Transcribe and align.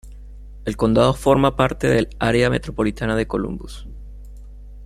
El 0.65 0.77
condado 0.77 1.13
forma 1.13 1.55
parte 1.55 1.85
de 1.85 2.09
área 2.17 2.49
metropolitana 2.49 3.15
de 3.15 3.27
Columbus. 3.27 3.85